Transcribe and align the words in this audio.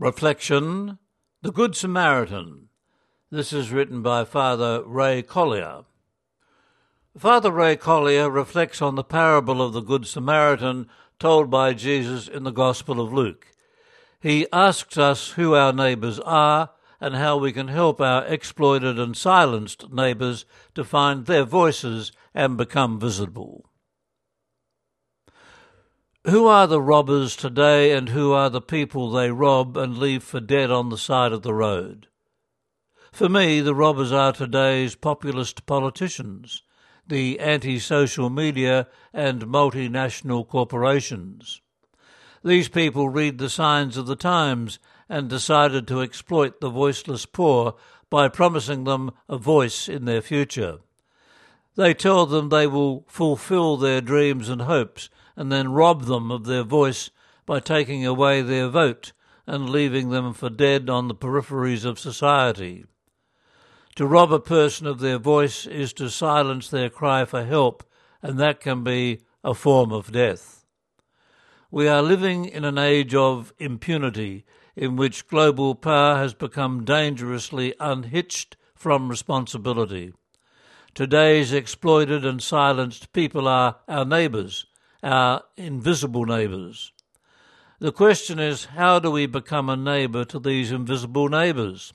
Reflection 0.00 0.98
The 1.42 1.52
Good 1.52 1.76
Samaritan. 1.76 2.70
This 3.30 3.52
is 3.52 3.70
written 3.70 4.00
by 4.00 4.24
Father 4.24 4.82
Ray 4.82 5.20
Collier. 5.20 5.84
Father 7.18 7.52
Ray 7.52 7.76
Collier 7.76 8.30
reflects 8.30 8.80
on 8.80 8.94
the 8.94 9.04
parable 9.04 9.60
of 9.60 9.74
the 9.74 9.82
Good 9.82 10.06
Samaritan 10.06 10.88
told 11.18 11.50
by 11.50 11.74
Jesus 11.74 12.28
in 12.28 12.44
the 12.44 12.50
Gospel 12.50 12.98
of 12.98 13.12
Luke. 13.12 13.48
He 14.18 14.46
asks 14.54 14.96
us 14.96 15.32
who 15.32 15.54
our 15.54 15.74
neighbours 15.74 16.18
are 16.20 16.70
and 16.98 17.14
how 17.14 17.36
we 17.36 17.52
can 17.52 17.68
help 17.68 18.00
our 18.00 18.24
exploited 18.24 18.98
and 18.98 19.14
silenced 19.14 19.92
neighbours 19.92 20.46
to 20.76 20.82
find 20.82 21.26
their 21.26 21.44
voices 21.44 22.10
and 22.34 22.56
become 22.56 22.98
visible. 22.98 23.69
Who 26.26 26.46
are 26.48 26.66
the 26.66 26.82
robbers 26.82 27.34
today 27.34 27.92
and 27.92 28.10
who 28.10 28.32
are 28.32 28.50
the 28.50 28.60
people 28.60 29.10
they 29.10 29.30
rob 29.30 29.78
and 29.78 29.96
leave 29.96 30.22
for 30.22 30.38
dead 30.38 30.70
on 30.70 30.90
the 30.90 30.98
side 30.98 31.32
of 31.32 31.40
the 31.40 31.54
road? 31.54 32.08
For 33.10 33.30
me, 33.30 33.62
the 33.62 33.74
robbers 33.74 34.12
are 34.12 34.34
today's 34.34 34.94
populist 34.94 35.64
politicians, 35.64 36.62
the 37.08 37.40
anti 37.40 37.78
social 37.78 38.28
media, 38.28 38.86
and 39.14 39.46
multinational 39.46 40.46
corporations. 40.46 41.62
These 42.44 42.68
people 42.68 43.08
read 43.08 43.38
the 43.38 43.48
signs 43.48 43.96
of 43.96 44.06
the 44.06 44.14
times 44.14 44.78
and 45.08 45.26
decided 45.26 45.88
to 45.88 46.02
exploit 46.02 46.60
the 46.60 46.68
voiceless 46.68 47.24
poor 47.24 47.76
by 48.10 48.28
promising 48.28 48.84
them 48.84 49.12
a 49.26 49.38
voice 49.38 49.88
in 49.88 50.04
their 50.04 50.20
future. 50.20 50.80
They 51.76 51.94
tell 51.94 52.26
them 52.26 52.48
they 52.48 52.66
will 52.66 53.04
fulfill 53.08 53.76
their 53.76 54.00
dreams 54.00 54.48
and 54.48 54.62
hopes 54.62 55.08
and 55.36 55.50
then 55.50 55.72
rob 55.72 56.04
them 56.04 56.30
of 56.30 56.44
their 56.44 56.64
voice 56.64 57.10
by 57.46 57.60
taking 57.60 58.04
away 58.04 58.42
their 58.42 58.68
vote 58.68 59.12
and 59.46 59.70
leaving 59.70 60.10
them 60.10 60.32
for 60.32 60.50
dead 60.50 60.90
on 60.90 61.08
the 61.08 61.14
peripheries 61.14 61.84
of 61.84 61.98
society. 61.98 62.84
To 63.96 64.06
rob 64.06 64.32
a 64.32 64.40
person 64.40 64.86
of 64.86 65.00
their 65.00 65.18
voice 65.18 65.66
is 65.66 65.92
to 65.94 66.10
silence 66.10 66.68
their 66.68 66.90
cry 66.90 67.24
for 67.24 67.44
help, 67.44 67.82
and 68.22 68.38
that 68.38 68.60
can 68.60 68.84
be 68.84 69.20
a 69.42 69.54
form 69.54 69.92
of 69.92 70.12
death. 70.12 70.64
We 71.70 71.88
are 71.88 72.02
living 72.02 72.44
in 72.44 72.64
an 72.64 72.78
age 72.78 73.14
of 73.14 73.52
impunity 73.58 74.44
in 74.76 74.96
which 74.96 75.28
global 75.28 75.74
power 75.74 76.16
has 76.16 76.34
become 76.34 76.84
dangerously 76.84 77.74
unhitched 77.80 78.56
from 78.74 79.08
responsibility. 79.08 80.12
Today's 80.94 81.52
exploited 81.52 82.24
and 82.24 82.42
silenced 82.42 83.12
people 83.12 83.46
are 83.46 83.76
our 83.88 84.04
neighbours, 84.04 84.66
our 85.02 85.42
invisible 85.56 86.26
neighbours. 86.26 86.92
The 87.78 87.92
question 87.92 88.38
is, 88.38 88.66
how 88.66 88.98
do 88.98 89.10
we 89.10 89.26
become 89.26 89.70
a 89.70 89.76
neighbour 89.76 90.24
to 90.26 90.38
these 90.38 90.72
invisible 90.72 91.28
neighbours? 91.28 91.92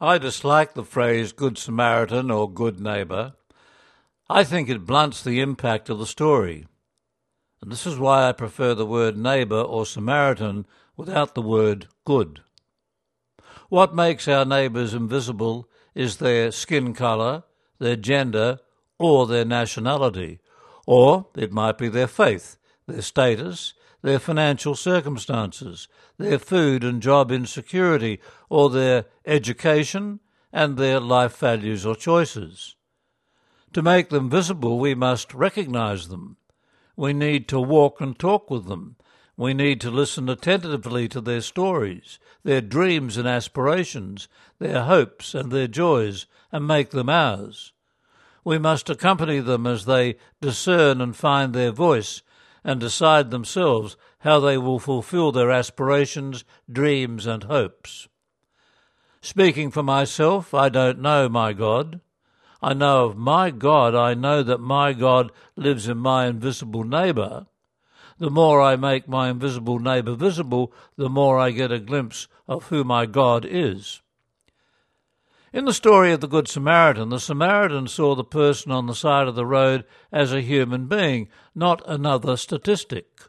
I 0.00 0.18
dislike 0.18 0.74
the 0.74 0.84
phrase 0.84 1.32
Good 1.32 1.56
Samaritan 1.56 2.30
or 2.30 2.52
Good 2.52 2.80
Neighbour. 2.80 3.34
I 4.28 4.42
think 4.42 4.68
it 4.68 4.84
blunts 4.84 5.22
the 5.22 5.40
impact 5.40 5.88
of 5.88 5.98
the 5.98 6.06
story. 6.06 6.66
And 7.62 7.70
this 7.70 7.86
is 7.86 7.98
why 7.98 8.28
I 8.28 8.32
prefer 8.32 8.74
the 8.74 8.84
word 8.84 9.16
neighbour 9.16 9.60
or 9.60 9.86
Samaritan 9.86 10.66
without 10.96 11.34
the 11.34 11.42
word 11.42 11.86
good. 12.04 12.40
What 13.68 13.94
makes 13.94 14.26
our 14.26 14.44
neighbours 14.44 14.92
invisible 14.92 15.68
is 15.94 16.16
their 16.16 16.50
skin 16.50 16.94
colour, 16.94 17.44
their 17.82 17.96
gender, 17.96 18.60
or 18.98 19.26
their 19.26 19.44
nationality, 19.44 20.38
or 20.86 21.26
it 21.36 21.52
might 21.52 21.76
be 21.76 21.88
their 21.88 22.06
faith, 22.06 22.56
their 22.86 23.02
status, 23.02 23.74
their 24.02 24.20
financial 24.20 24.74
circumstances, 24.74 25.88
their 26.16 26.38
food 26.38 26.84
and 26.84 27.02
job 27.02 27.32
insecurity, 27.32 28.20
or 28.48 28.70
their 28.70 29.06
education 29.26 30.20
and 30.52 30.76
their 30.76 31.00
life 31.00 31.36
values 31.36 31.84
or 31.84 31.96
choices. 31.96 32.76
To 33.72 33.82
make 33.82 34.10
them 34.10 34.30
visible, 34.30 34.78
we 34.78 34.94
must 34.94 35.34
recognize 35.34 36.08
them. 36.08 36.36
We 36.94 37.12
need 37.12 37.48
to 37.48 37.60
walk 37.60 38.00
and 38.00 38.16
talk 38.16 38.50
with 38.50 38.66
them. 38.66 38.96
We 39.36 39.54
need 39.54 39.80
to 39.80 39.90
listen 39.90 40.28
attentively 40.28 41.08
to 41.08 41.20
their 41.20 41.40
stories, 41.40 42.18
their 42.44 42.60
dreams 42.60 43.16
and 43.16 43.26
aspirations, 43.26 44.28
their 44.58 44.82
hopes 44.82 45.34
and 45.34 45.50
their 45.50 45.68
joys, 45.68 46.26
and 46.50 46.66
make 46.66 46.90
them 46.90 47.08
ours. 47.08 47.72
We 48.44 48.58
must 48.58 48.90
accompany 48.90 49.40
them 49.40 49.66
as 49.66 49.84
they 49.84 50.16
discern 50.40 51.00
and 51.00 51.16
find 51.16 51.54
their 51.54 51.70
voice 51.70 52.22
and 52.64 52.78
decide 52.78 53.30
themselves 53.30 53.96
how 54.20 54.38
they 54.38 54.58
will 54.58 54.78
fulfill 54.78 55.32
their 55.32 55.50
aspirations, 55.50 56.44
dreams, 56.70 57.26
and 57.26 57.44
hopes. 57.44 58.08
Speaking 59.20 59.70
for 59.70 59.82
myself, 59.82 60.52
I 60.52 60.68
don't 60.68 61.00
know 61.00 61.28
my 61.28 61.52
God. 61.52 62.00
I 62.60 62.74
know 62.74 63.06
of 63.06 63.16
my 63.16 63.50
God, 63.50 63.94
I 63.94 64.14
know 64.14 64.42
that 64.42 64.60
my 64.60 64.92
God 64.92 65.32
lives 65.56 65.88
in 65.88 65.98
my 65.98 66.26
invisible 66.26 66.84
neighbour. 66.84 67.46
The 68.22 68.30
more 68.30 68.60
I 68.60 68.76
make 68.76 69.08
my 69.08 69.30
invisible 69.30 69.80
neighbour 69.80 70.14
visible, 70.14 70.72
the 70.96 71.08
more 71.08 71.40
I 71.40 71.50
get 71.50 71.72
a 71.72 71.80
glimpse 71.80 72.28
of 72.46 72.68
who 72.68 72.84
my 72.84 73.04
God 73.04 73.44
is. 73.44 74.00
In 75.52 75.64
the 75.64 75.72
story 75.72 76.12
of 76.12 76.20
the 76.20 76.28
Good 76.28 76.46
Samaritan, 76.46 77.08
the 77.08 77.18
Samaritan 77.18 77.88
saw 77.88 78.14
the 78.14 78.22
person 78.22 78.70
on 78.70 78.86
the 78.86 78.94
side 78.94 79.26
of 79.26 79.34
the 79.34 79.44
road 79.44 79.84
as 80.12 80.32
a 80.32 80.40
human 80.40 80.86
being, 80.86 81.30
not 81.52 81.82
another 81.84 82.36
statistic. 82.36 83.22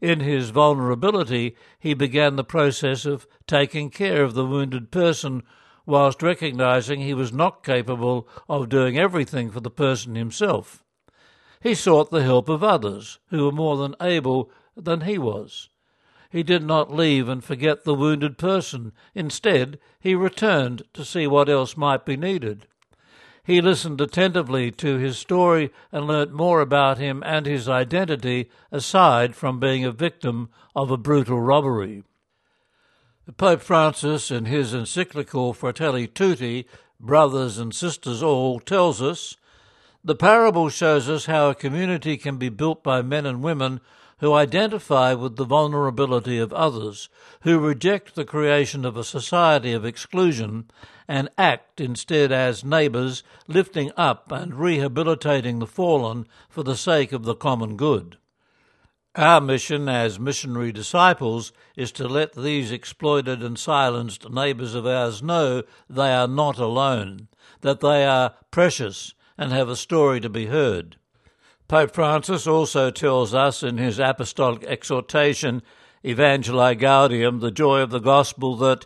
In 0.00 0.18
his 0.18 0.50
vulnerability, 0.50 1.54
he 1.78 1.94
began 1.94 2.34
the 2.34 2.42
process 2.42 3.06
of 3.06 3.28
taking 3.46 3.88
care 3.88 4.24
of 4.24 4.34
the 4.34 4.44
wounded 4.44 4.90
person 4.90 5.44
whilst 5.86 6.24
recognizing 6.24 7.00
he 7.00 7.14
was 7.14 7.32
not 7.32 7.62
capable 7.62 8.26
of 8.48 8.68
doing 8.68 8.98
everything 8.98 9.52
for 9.52 9.60
the 9.60 9.70
person 9.70 10.16
himself. 10.16 10.83
He 11.64 11.74
sought 11.74 12.10
the 12.10 12.22
help 12.22 12.50
of 12.50 12.62
others 12.62 13.20
who 13.30 13.46
were 13.46 13.50
more 13.50 13.78
than 13.78 13.96
able 13.98 14.50
than 14.76 15.00
he 15.00 15.16
was. 15.16 15.70
He 16.28 16.42
did 16.42 16.62
not 16.62 16.94
leave 16.94 17.26
and 17.26 17.42
forget 17.42 17.84
the 17.84 17.94
wounded 17.94 18.36
person. 18.36 18.92
Instead, 19.14 19.78
he 19.98 20.14
returned 20.14 20.82
to 20.92 21.06
see 21.06 21.26
what 21.26 21.48
else 21.48 21.74
might 21.74 22.04
be 22.04 22.18
needed. 22.18 22.66
He 23.44 23.62
listened 23.62 23.98
attentively 24.02 24.72
to 24.72 24.98
his 24.98 25.16
story 25.16 25.70
and 25.90 26.06
learnt 26.06 26.34
more 26.34 26.60
about 26.60 26.98
him 26.98 27.22
and 27.24 27.46
his 27.46 27.66
identity 27.66 28.50
aside 28.70 29.34
from 29.34 29.58
being 29.58 29.86
a 29.86 29.90
victim 29.90 30.50
of 30.76 30.90
a 30.90 30.98
brutal 30.98 31.40
robbery. 31.40 32.04
Pope 33.38 33.62
Francis, 33.62 34.30
in 34.30 34.44
his 34.44 34.74
encyclical 34.74 35.54
Fratelli 35.54 36.08
Tutti, 36.08 36.66
Brothers 37.00 37.56
and 37.56 37.74
Sisters 37.74 38.22
All, 38.22 38.60
tells 38.60 39.00
us 39.00 39.38
the 40.04 40.14
parable 40.14 40.68
shows 40.68 41.08
us 41.08 41.24
how 41.24 41.48
a 41.48 41.54
community 41.54 42.18
can 42.18 42.36
be 42.36 42.50
built 42.50 42.84
by 42.84 43.00
men 43.00 43.24
and 43.24 43.42
women 43.42 43.80
who 44.18 44.34
identify 44.34 45.14
with 45.14 45.36
the 45.36 45.46
vulnerability 45.46 46.38
of 46.38 46.52
others, 46.52 47.08
who 47.40 47.58
reject 47.58 48.14
the 48.14 48.24
creation 48.24 48.84
of 48.84 48.98
a 48.98 49.04
society 49.04 49.72
of 49.72 49.84
exclusion 49.84 50.70
and 51.08 51.28
act 51.38 51.80
instead 51.80 52.30
as 52.30 52.62
neighbours, 52.64 53.22
lifting 53.48 53.90
up 53.96 54.30
and 54.30 54.54
rehabilitating 54.54 55.58
the 55.58 55.66
fallen 55.66 56.26
for 56.50 56.62
the 56.62 56.76
sake 56.76 57.12
of 57.12 57.24
the 57.24 57.34
common 57.34 57.76
good. 57.76 58.18
Our 59.16 59.40
mission 59.40 59.88
as 59.88 60.20
missionary 60.20 60.72
disciples 60.72 61.52
is 61.76 61.92
to 61.92 62.08
let 62.08 62.34
these 62.34 62.70
exploited 62.70 63.42
and 63.42 63.58
silenced 63.58 64.28
neighbours 64.28 64.74
of 64.74 64.86
ours 64.86 65.22
know 65.22 65.62
they 65.88 66.12
are 66.12 66.28
not 66.28 66.58
alone, 66.58 67.28
that 67.62 67.80
they 67.80 68.04
are 68.04 68.34
precious 68.50 69.14
and 69.36 69.52
have 69.52 69.68
a 69.68 69.76
story 69.76 70.20
to 70.20 70.28
be 70.28 70.46
heard. 70.46 70.96
Pope 71.66 71.92
Francis 71.92 72.46
also 72.46 72.90
tells 72.90 73.34
us 73.34 73.62
in 73.62 73.78
his 73.78 73.98
apostolic 73.98 74.64
exhortation, 74.64 75.62
Evangelii 76.04 76.78
Gaudium, 76.78 77.40
the 77.40 77.50
joy 77.50 77.80
of 77.80 77.90
the 77.90 77.98
gospel, 77.98 78.56
that 78.56 78.84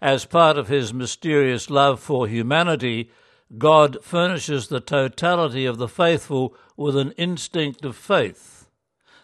as 0.00 0.24
part 0.24 0.58
of 0.58 0.68
his 0.68 0.92
mysterious 0.92 1.70
love 1.70 2.00
for 2.00 2.28
humanity, 2.28 3.10
God 3.56 3.96
furnishes 4.02 4.68
the 4.68 4.80
totality 4.80 5.64
of 5.64 5.78
the 5.78 5.88
faithful 5.88 6.54
with 6.76 6.96
an 6.96 7.12
instinct 7.12 7.84
of 7.84 7.96
faith, 7.96 8.68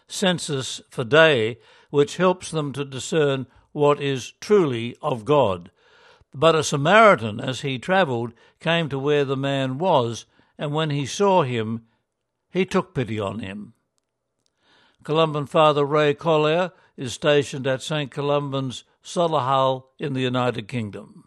sensus 0.07 0.81
fidei, 0.91 1.57
which 1.91 2.17
helps 2.17 2.49
them 2.49 2.73
to 2.73 2.83
discern 2.83 3.45
what 3.71 4.01
is 4.01 4.33
truly 4.41 4.97
of 5.01 5.25
God. 5.25 5.69
But 6.33 6.55
a 6.55 6.63
Samaritan, 6.63 7.39
as 7.39 7.61
he 7.61 7.77
travelled, 7.77 8.33
came 8.59 8.89
to 8.89 8.99
where 8.99 9.23
the 9.23 9.37
man 9.37 9.77
was, 9.77 10.25
and 10.57 10.73
when 10.73 10.89
he 10.89 11.05
saw 11.05 11.43
him, 11.43 11.85
he 12.49 12.65
took 12.65 12.93
pity 12.93 13.19
on 13.19 13.39
him. 13.39 13.73
Columban 15.03 15.45
Father 15.45 15.85
Ray 15.85 16.13
Collier 16.13 16.71
is 16.97 17.13
stationed 17.13 17.67
at 17.67 17.81
St. 17.81 18.09
Columban's 18.09 18.83
Solihull 19.03 19.83
in 19.99 20.13
the 20.13 20.21
United 20.21 20.67
Kingdom. 20.67 21.25